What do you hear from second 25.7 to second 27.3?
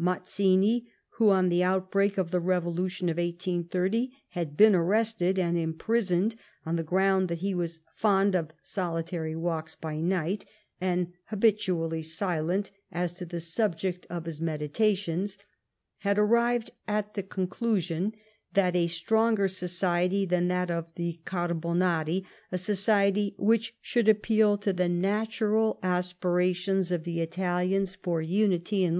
aspirations of the